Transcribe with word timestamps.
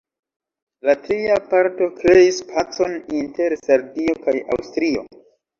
La 0.87 0.95
tria 1.01 1.35
parto 1.51 1.89
kreis 1.99 2.39
pacon 2.53 2.97
inter 3.21 3.57
Sardio 3.67 4.17
kaj 4.25 4.37
Aŭstrio. 4.57 5.07